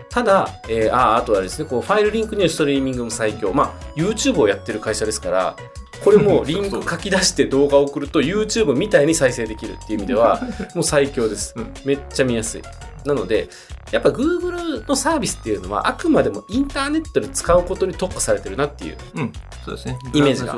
[0.10, 3.52] ただ、えーああとはですね、こうファイルリンクによるストリーミングも最強。
[3.52, 5.56] まあ、YouTube をやってる会社ですから、
[6.04, 10.42] これもリンク書き出して動画を送ると YouTube みたいに再生できるっていう意味では、
[10.76, 11.74] もう最強ですうん。
[11.86, 12.62] めっちゃ見やすい。
[13.06, 13.50] なので、
[13.92, 19.34] やっぱ Google のサービスっていうのは、あくまでもインターネットで使うことに特化されてるなっていう、うん。
[19.66, 20.00] そうですね。
[20.14, 20.56] イメージが。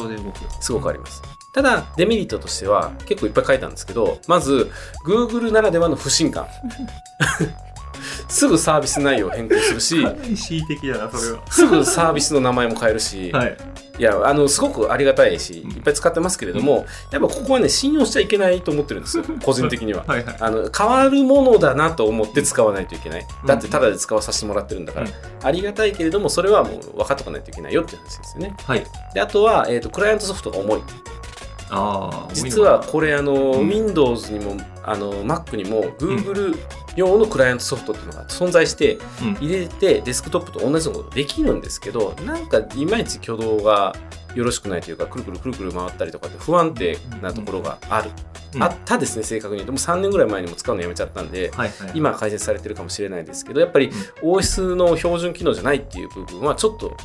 [0.61, 1.21] すごくあります。
[1.53, 4.69] ただ、デメリットとしては、結構いっぱい書いたんですけど、まず、
[5.05, 6.47] Google ならではの不信感。
[8.27, 11.51] すぐサービス内容を変更するし、かなり恣意的だな、それは。
[11.51, 13.57] すぐサービスの名前も変えるし、はい。
[13.97, 20.05] いや、あの、すごくありがたいし、うんいっぱい使ってますけれども、やっぱここはね、信用しちゃいけないと思ってるんですよ、 個人的には。
[20.39, 23.21] あの変わるものだなと思って使わないといけない。
[23.21, 28.55] うんだって、ただで使わさせてもらってるんだから、うんありがたいけれども、それはもう分かっとかないといけないよって話ですよね。
[28.65, 28.83] はい。
[29.13, 30.81] であとは、えーと、クライアントソフトが重い。
[31.69, 32.33] ああ。
[32.33, 36.57] 実はこれ、あの、うん Windows にも、あの、Mac にも、Google
[36.95, 43.95] 用のクライアントソフトっていうのが存在して、うん入れてデスクトップと同じようなことできるんですけど、なんかいまいち挙動が
[44.33, 48.09] よろしくないというか、くるくるくるくる回ったりとかって不安定なところがある。
[48.09, 49.73] うんあったですね、正確に言うと。
[49.73, 51.91] もう3年ぐらい前にも使うのやめちゃったんで、はいはい。
[51.93, 56.95] 今は改善されてるかもしれないですけど、やっぱり OS の標準機能じゃないっていう部分はちょっと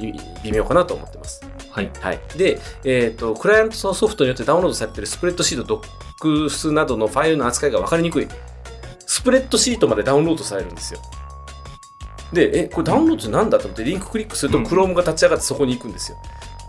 [0.00, 1.44] い微妙かなと思ってます。
[1.70, 1.90] はい。
[2.00, 2.20] はい。
[2.36, 5.86] で、えっ、と、クライアントソフトによってダウンロードされてるスプレッドシート、ドッ
[6.20, 8.28] クスなどのファイルの扱いが分かりにくい。
[9.24, 11.00] スプレッドシートまでダウンロードされるんですよ。
[12.34, 16.18] で、え、これダウンロードってなんだと思ってリンククリックするとうん Chrome が立ち上がってそこに行くんですよ。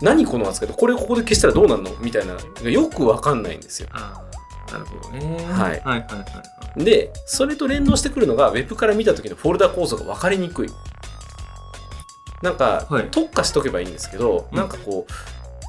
[0.00, 0.68] 何この扱い？
[0.74, 1.90] これここで消したらどうなるの？
[2.00, 3.90] みたいなのがよく分かんないんですよ。
[3.92, 5.36] なるほどね。
[5.36, 6.02] はいはいはいはいは
[6.78, 6.82] い。
[6.82, 10.68] で、それと連動してくるのが Web から見た時のフォルダ構造が分かりにくい。
[12.40, 15.06] なんか、はい特化しとけばいいんですけど、うんなんかこ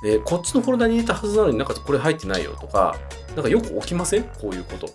[0.01, 2.95] う、えーこっちのフォルダに入れたはずなのになんかこれ入ってないよとか、
[3.35, 4.23] なんかよく起きません？
[4.23, 4.89] こういうこと。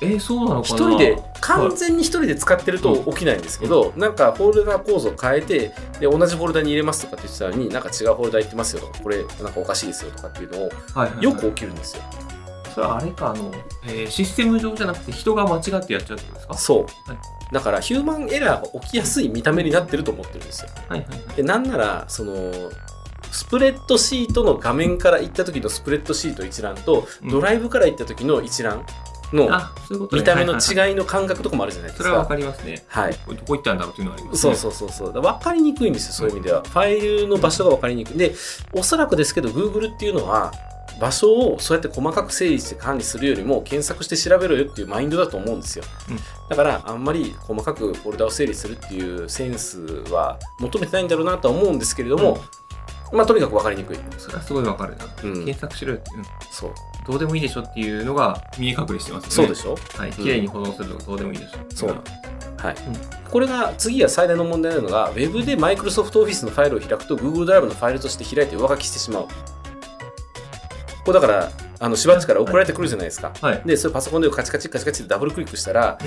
[0.00, 0.76] えー、そうなのかな？
[0.76, 12.02] 一人で、完全に一人で使ってると起きないんですけど、なんかフォルダ構造を変えて、で、同じフォルダに入れますとかって言ってたのに、なんか違うフォルダ行ってますよとか、これなんかおかしいですよとかっていうのを、はいはいはいよく起きるんですよ。
[12.74, 13.52] それはあれか、あの、
[13.86, 16.54] えーシステム上じゃなくて人が間違ってやっちゃうってことですか？
[16.54, 17.10] そう。
[17.10, 17.18] はい
[17.50, 20.68] だからヒューマンエラーが起きやすい見た目になってると思ってるんですよ。
[20.86, 21.36] はいはいはい。
[21.36, 22.52] でなんならその
[23.32, 28.84] スプレッドシートの画面から行った時のスプレッドシート一覧と、うんドライブから行った時の一覧
[29.32, 29.48] の
[30.12, 32.04] 見た目の違いの感覚とかもあるじゃないですか。
[32.04, 32.84] それはわかりますね。
[32.88, 33.12] はい。
[33.12, 34.56] どこ行ったんだろうっていうのはありますそうね。
[34.56, 35.12] そうそうそう。
[35.12, 36.62] だかりにくいんですよ、そういう意味では。
[36.62, 38.18] ファイルの場所が分かりにくい。
[38.18, 38.34] で、
[38.72, 40.52] おそらくですけど、Google っていうのは、
[41.00, 52.38] 場所をそうやって細かく整理して管理するよりも検索して調べろよっていうマインドだと思うんですよ、うんだからあんまり細かくフォルダを整理するっていうセンスは求めてないんだろうなとは思うんですけれども、
[53.12, 55.04] まあとにかく分かりにくい、それはすごいわかるな。
[55.24, 56.70] うん検索しろよって、うんそう
[57.08, 59.30] どうでもいいでしょっていうのが見え隠れしてますよね。
[59.30, 59.76] そうでしょ？
[59.98, 60.12] はい。
[60.12, 61.58] 綺麗に保存するのがどうでもいいでしょ。
[61.74, 61.96] そう。
[62.58, 62.74] はい、
[63.30, 69.28] これが次は最大の問題なのが Web で Microsoft Office のファイルを開くと Google ドライブのファイルとして開いて上書きしてしまう。
[71.04, 73.62] これだからあのしばっちから送られてくるじゃないですか、はい。
[73.64, 75.98] でそれパソコンでカチカチカチカチってダブルクリックしたら、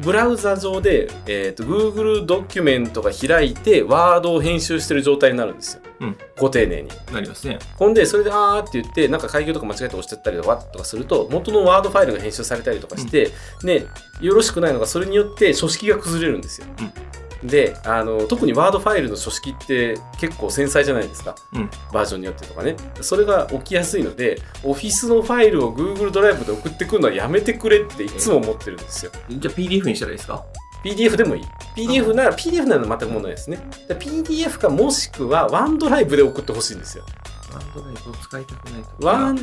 [0.00, 6.18] ブラウザ上で、えー、と Google ドキュメントが開いてワードを編集してる状態になるんですよ、うん。
[6.38, 6.88] ご丁寧に。
[7.12, 7.58] なりますね。
[7.76, 13.30] ほんでそれであーって言ってなんか開業とか間違えて押しちゃったりとかとかすると元のワードファイルが編集されたりとかして、
[13.64, 13.86] ね
[14.20, 16.66] よろしくないのがそれによって書式が崩れるんですよ、
[17.42, 21.70] であの特にワードファイルの書式って結構繊細じゃないですか、うん。
[21.92, 22.76] バージョンによってとかね。
[23.00, 29.12] それが起きやすいのでオフィスのファイルを Google ドライブで送ってくるのはやめてくれっていつも思ってるんですよ。
[29.28, 30.44] じゃあ PDF にしたらいいですか
[30.84, 31.44] ？PDF でもいい。
[31.76, 33.58] PDF なら PDF なら全く問題ですね。
[33.86, 37.04] で PDF かもしくは OneDrive で送ってほしいんですよ。
[37.52, 39.06] ワンドライブを使いたくないと。
[39.06, 39.40] ワンい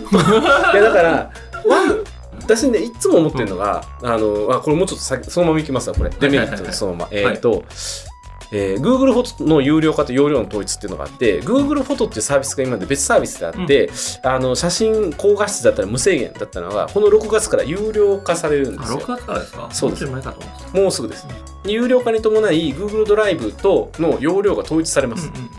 [0.75, 1.31] やだから
[1.65, 2.03] ワン
[2.41, 6.09] 私ねいつも思ってるのが、あのあこれもうちょっと先そのままいきますわこれ。
[6.09, 7.63] デメリットでそのまま、えっ、と、
[8.51, 13.89] えー Google フォトの有料化と容量の統一っていうのがあって Google フォトっていうサービスが今まで別サービスであって、
[14.23, 18.99] あの写真高画質だったら無制限だったのがこの6月から有料化されるんであ、すよ。
[18.99, 19.67] 6月からですか？
[19.71, 20.05] そうです。
[20.05, 21.27] もうすぐです。
[21.65, 25.15] 有料化に伴い Google ドライブとの容量が統一された。
[25.15, 25.49] ます、うんうん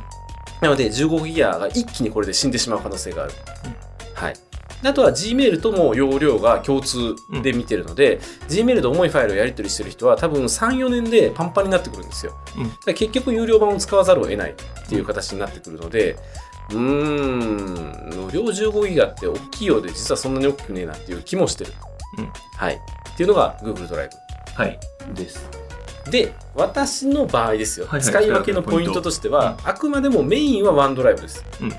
[0.58, 3.32] なので15ギガが一気にこれで死んでしまう可能性がある。
[3.66, 3.74] うん。
[4.14, 4.34] はい。
[4.82, 12.36] であとは Gmail とも容量が共通で見てるので、Gmail で重いファイルをやり取りしてる人は多分3、4年でパンパンになってくるんですよ。
[12.56, 16.16] うんだ結局有料版を使わざるを得ないっていう形になってくるので、
[16.70, 21.72] うーん、無料15ギガって大きいようで実はそんなに大きくねえなっていう気もしてる。
[22.18, 22.74] うんはい。
[22.74, 24.10] っていうのが Google ドライ
[24.54, 24.78] はい。
[25.08, 25.48] ブです。
[26.10, 31.44] で、私の場合ですよ、はいはい使い分けのポイントとしては、あくまでもメインはワンドライブです。
[31.60, 31.72] うん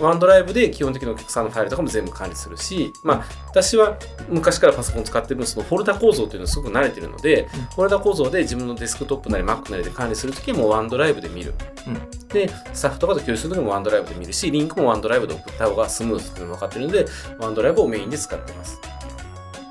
[0.00, 11.54] ワンドライブで基本的なお客さんのファイルとかも全部管理するし、まあ、私は昔からパソコン使ってるそのフォルダ構造っていうのはすごく慣れてるので、フォルダ構造で自分のデスクトップなり Mac なりで管理するときはもうワンドライブで見る。
[11.86, 17.06] うんで、スタッフとかと共有するときもワンドライブで見るし、リンクもワンドライブで送った方がスムーズっていうのが分かってるので、
[17.38, 18.80] ワンドライブをメインで使ってます。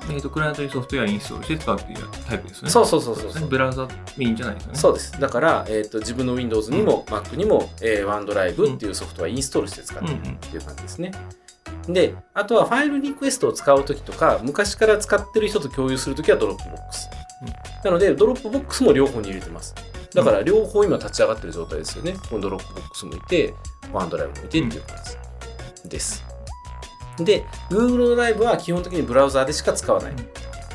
[0.08, 2.70] えっと、クライアントにソフトウェアインストールして使うっていうタイプですね。
[2.70, 4.78] そうそうそうそうですねブラウザメインじゃないですよね。
[4.78, 5.20] そうです。
[5.20, 10.34] だから、えー、と自分の Windows にも Mac にも、えー、OneDrive っていうソフトはインストールして使ってるうんうん。
[10.34, 11.12] っていう感じですね。
[11.88, 16.48] で、あとはファイルリクエストを使うときとか、昔から使ってる人と共有するときは Dropbox。
[16.48, 16.60] うん
[17.84, 19.74] なので、Dropbox も両方に入れてます。
[20.14, 22.14] だから、両方今立ち上がってる状態ですよね。
[22.28, 23.54] この Dropbox もいて、
[23.92, 24.96] OneDrive もいてっていう感
[25.82, 26.29] じです。
[27.24, 30.12] で、Google ドライブは基本的にブラウザーでしか使わない。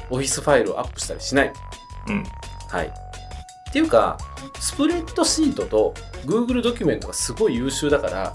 [0.10, 1.53] オフィスファイルをアップしたりしない。
[2.08, 2.23] うん。
[2.69, 2.88] はい。
[2.88, 4.17] っていうか、
[4.60, 5.93] スプレッドシートと
[6.25, 8.34] Google ドキュメントがすごい優秀だから、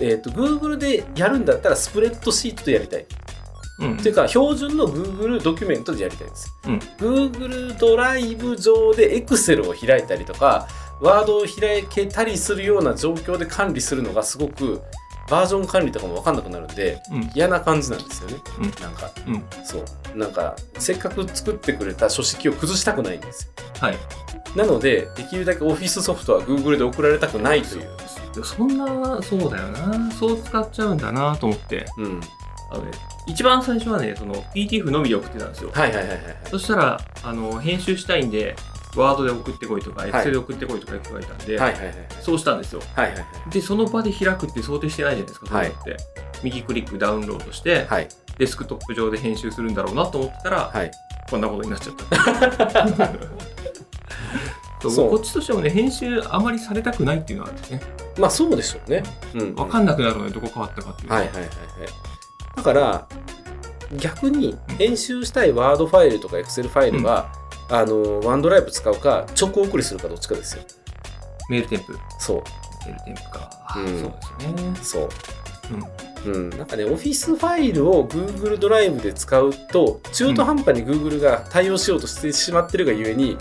[0.00, 3.06] えー、と Google でやるんだったらスプレッドシートでやりたい。
[3.80, 3.96] うん。
[3.96, 6.54] っていうか、標準の Google ドキュメントでやりたいんです。
[6.66, 10.68] うん Google ドライブ上で Excel を開いたりとか、
[11.00, 14.80] ワードを開けたりするような状況で管理するのがすごく
[15.28, 17.30] バージョン管理とかも分かんなくなるんでうん。
[17.34, 18.36] 嫌な感じなんですよね。
[18.58, 19.44] うんなんか、うん。
[19.64, 20.18] そう。
[20.18, 23.52] なんか、せっかく作ってくれた書式を崩したくないんですよ。
[23.80, 23.98] はい。
[24.56, 27.88] なので、できるだけオフィスソフトは Google で送られたくないという。
[28.44, 30.10] そんな、そうだよな。
[30.12, 31.86] そう使っちゃうんだなと思って。
[31.98, 32.20] うん。
[32.70, 32.90] あのね、
[33.26, 35.70] 一番最初はね、その PTF のみで送ってたんですよ。
[35.72, 36.36] はいはいはいはいはい。
[36.50, 38.56] そしたら、あの、編集したいんで、
[38.96, 42.80] ワードで送ってこいとか、い Excel で送ってこいとか言われたんで、はいはいはいそうしたんですよ。
[42.94, 45.96] はいはいはいで、その場で開くって想定してないじゃないですか、そういうのって。
[46.42, 50.90] 右クリックダウンロードして、はいデスクトップ上で編集するんだろうなと思ってたら、はい
[51.30, 52.88] こんなことになっちゃった。
[54.90, 57.80] そうこっちとしてもね、編集あまりされたくないっていうのはあるんですね。
[58.18, 59.02] まあそうでしょうね。
[59.34, 59.54] うん。
[59.54, 61.50] わかんなくなるので、どこ変わったかっていうのはいはいはいはい。
[62.56, 63.06] だから、
[63.96, 67.30] 逆に編集したいワードファイルとか Excel ファイルは、
[67.72, 70.62] あの、ワンドライブ使うか、直送りするかどっちかですよ。
[71.48, 71.92] メール添付。
[72.18, 72.42] そう。
[72.86, 73.50] メール添付か。
[73.76, 74.76] うんそうですね。
[74.82, 75.08] そう。
[76.26, 76.34] うん。
[76.34, 83.38] うん、なんかね、オフィスファイルを Google ドライブで使うと、中途半端に Google が対応しようとしてしまってるがゆえに、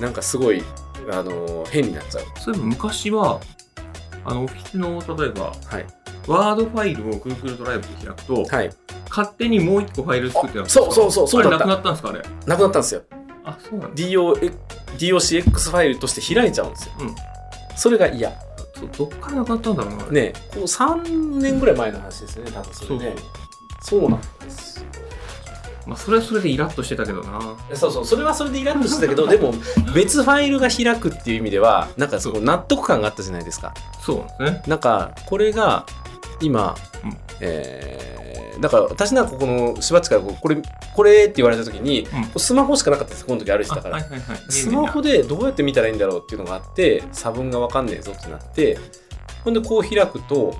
[0.00, 0.64] なんかすごい、
[1.12, 2.24] あの変になっちゃう。
[2.40, 3.40] そういえば昔は、
[4.24, 5.86] あの、オフィスの、例えば、はい。
[6.26, 8.70] ワードファイルを Google ドライブで開くと、はい。
[9.10, 12.22] 勝手にもう一個ファイル作ってそうそうそうそうなくなったんですかあれ？
[12.46, 13.02] なくなったんですよ。
[13.50, 13.96] あ、そうなんだ。
[13.96, 14.52] DO
[14.98, 16.92] DOCX ファイルとして開いちゃうんですよ。
[17.00, 17.14] うん
[17.76, 18.32] それが嫌。
[18.96, 20.06] どっからなかったんだろうな。
[20.08, 23.16] ねこう3年ぐらい前の話ですよね多分それね
[23.82, 24.86] そうなんですよ
[25.86, 27.40] まあ、それはそれでイラッとしてたけどな。
[27.72, 29.54] そうそうそれはそれでイラッとしてたけど でも
[29.94, 34.62] 別ファイルが開くっていう意味ではなんかそこ納得感があったじゃないですかそうですね。
[34.66, 35.86] なんかこれが
[36.40, 36.74] 今、
[37.04, 38.08] うんえー
[38.60, 40.56] だから私なんかここのしばっちからこれ
[40.96, 44.38] これって言われた時に、うんスマホしかなかったですこの時歩いてたから、あはいはいはい。
[44.50, 48.76] スマホでどうやって見たらいいんだろうっていうのがあって差分が分かんねえぞってなって
[49.44, 50.56] ほんでこう開くと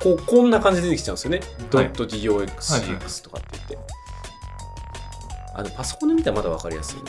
[0.00, 1.40] こうこんな感じで出てきちゃうんですよね。
[1.70, 3.78] ドット DOXCX とかって言って。
[5.54, 7.02] あのパソコンで見たらまだ分かりやすい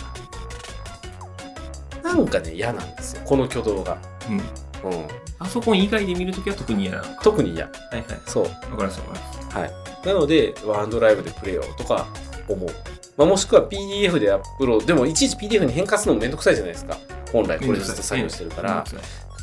[2.01, 2.13] な。
[2.15, 3.95] なんかね嫌なんですよこの挙動が。
[4.27, 4.37] うん。
[4.37, 5.07] うん、
[5.39, 6.97] パソコン以外で見るときは特に嫌な。
[6.99, 7.65] は特に嫌。
[7.65, 8.05] いはい。
[8.25, 8.43] そう。
[8.43, 9.57] わかりますわかります。
[9.57, 9.71] はい、
[10.05, 12.07] なので、ワンドライブでプレイをとか
[12.47, 12.69] 思う。
[13.17, 16.97] まあ、もしくは PDF でアップロード、でもいちいち PDF に変換するのもめんどくさいじゃないですか。
[17.31, 18.85] 本来これずっと作業してるから。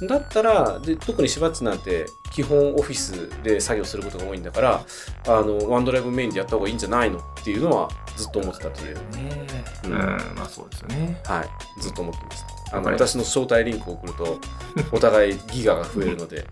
[0.03, 4.85] だったらで、特にしばっちなんて基本オフィスで作業することが多いんだから、
[5.27, 9.67] あのワンドライブメインでやった方がいいんじゃないのっていうのはずっと思ってたという、ねえ。
[9.85, 9.99] ううんん、
[10.37, 11.21] まあそうですよね。
[11.25, 12.56] はい、ずっと思ってました。
[12.73, 14.39] あの私の招待リンクを送ると、
[14.93, 16.45] お互いギガが増えるので、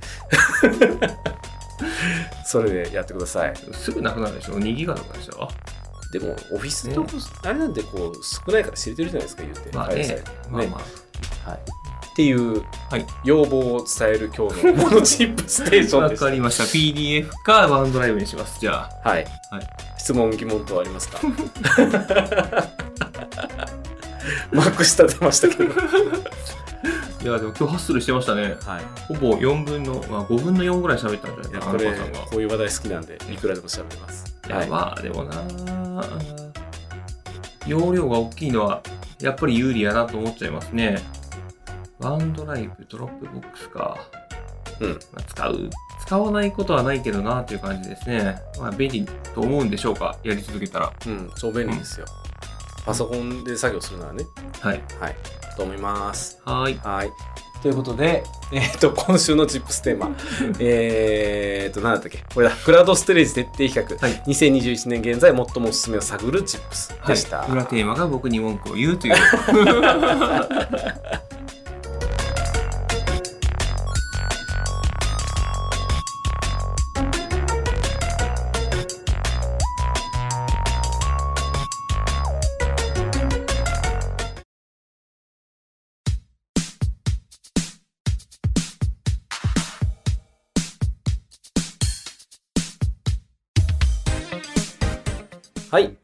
[2.46, 3.54] それでやってください。
[3.72, 5.48] すぐなくなるでしょ ?2 ギガとかでしょ？
[6.12, 6.98] でも、オフィスって
[7.48, 9.76] あれなんてこう少ないから知れてるじゃないですか、言うて。
[9.76, 10.22] まあねズ。
[10.48, 10.80] まあま
[11.46, 11.50] あ。
[11.50, 11.58] はい。
[11.58, 16.22] っていうはい要望を伝える今日のモノチップステーションわです。
[16.22, 16.62] かりました。
[16.64, 18.60] PDF かワンドライブにします。
[18.60, 19.08] じゃあ。
[19.08, 19.24] はい。
[19.50, 19.66] はい
[19.98, 21.18] 質問、疑問等ありますか？
[24.52, 25.64] まくし立てましたけど。
[25.64, 28.56] いや、でも今日ハッスルしてましたね。
[28.66, 28.84] はい。
[29.08, 32.30] ほぼ4分の、まあ5分の4ぐらい喋ったんじゃないかな、こ。
[32.32, 34.36] こういう話題好きなんで、いくらでも喋れます。
[34.46, 34.68] いや、はい。
[34.68, 35.42] まあでもな
[37.66, 38.82] 容量が大きいのは
[39.20, 40.98] やっぱり有利やなと思っちゃいますね。
[41.98, 43.96] OneDrive、Dropbox か。
[44.80, 45.70] うんまあ使う、
[46.04, 48.38] 使わないことはないけどなっていう感じですね。
[48.58, 50.92] まあ便利と思うんでしょうか、やり続けたら。
[51.06, 52.06] うん、超便利ですよ。
[52.84, 54.26] パソコンで作業するならね。
[54.60, 54.82] はい。
[55.00, 55.16] はい。
[55.56, 56.40] と思います。
[56.44, 56.78] はーい。
[56.78, 57.12] はい。
[57.62, 60.14] ということで、 えっ、と、今週のチップステーマ。
[60.58, 62.22] えっと、何だったっけ？
[62.34, 62.54] これだ。
[62.54, 63.98] クラウドストレージ徹底比較。
[63.98, 64.22] はい。
[64.26, 67.38] 2021年現在最もおすすめを探るチップスでした。
[67.38, 69.14] はい、裏テーマが僕に文句を言うという。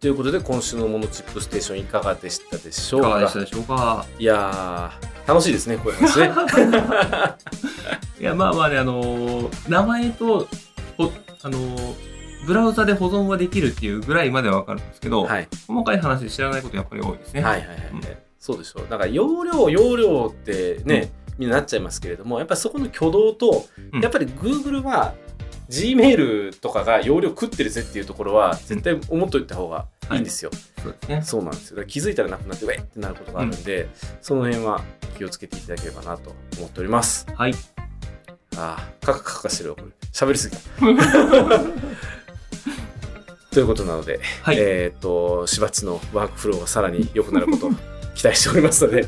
[0.01, 3.09] ということで、今週のモノチップステーションいかがでしたでしょいうか？
[3.11, 4.07] かがでしたでしょうか？
[4.19, 6.31] いやー、楽しいですね、こういう話ね。
[8.19, 10.49] いや、まあまあね、あのー名前と、
[10.97, 11.95] ほあのー
[12.47, 15.49] ブラウザで保存はできるっていうぐらいまではわかるんですけど、はい。
[15.69, 17.43] 細かい話で知らないことやっぱり多いですね。
[17.43, 18.01] はいはいはい、うん
[18.39, 18.87] そうでしょう。
[18.89, 25.13] だから容量、容量ってね、みんななっちゃいますけれども、やっぱりそこの挙動と、うんやっぱり Google は
[25.71, 30.51] Gmail とかが容量食ってるぜっていうところは絶対思っといた方がいいんですよ。
[30.83, 31.23] そうですね。
[31.23, 31.77] そうなんですよ。
[31.77, 33.89] だから気づいたらなくなって、ウェイってなることがあるんで、
[34.21, 34.83] その辺は
[35.17, 37.27] 気をつけていただければなと思っております。
[37.35, 37.55] はい。
[38.57, 39.89] ああ、カカカカしてるわ、これ。
[40.13, 40.63] 喋りすぎた。
[43.53, 44.57] ということなので、はい。
[44.59, 47.71] えっ、と、しばっちのワークフローがさらに良くなることを
[48.15, 49.07] 期待しておりますので、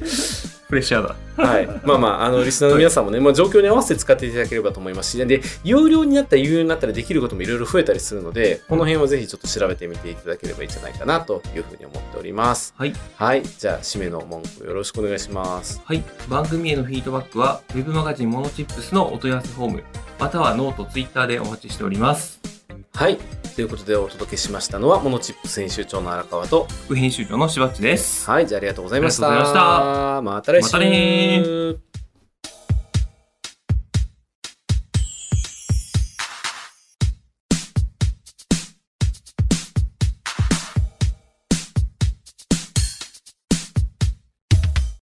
[0.73, 1.45] プレッシャーだ。
[1.45, 1.67] はい。
[1.85, 12.73] まあまあ、あの、リスナーの皆さんもね、まあ、状況に合わせて使っていただければと思いますし、で、有料になったり有料になったりできることもいろいろ増えたりするので、この辺をぜひちょっと調べてみていただければいいんじゃないかなというふうに思っております。
[12.79, 12.95] はい。
[13.17, 13.43] はい。
[13.43, 15.83] じゃあ、締めの文句よろしくお願いします。
[15.85, 16.03] はい。
[16.31, 19.85] 番組へのフィードバックは、ウェブマガジンモノチップスのお問い合わせフォーム、
[20.19, 22.62] またはノート、ツイッターでお待ちしております。
[22.95, 23.19] はい。
[23.55, 28.31] ということでお届けしましたのは、モノチップ編集長の荒川と、副編集長のしばっちです。
[28.31, 28.47] はい。
[28.47, 29.29] じゃあありがとうございました。
[29.29, 30.65] ありがとうございましたまた来週。
[30.65, 31.92] またね